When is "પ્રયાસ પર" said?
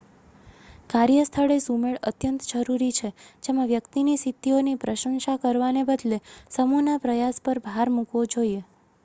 7.01-7.65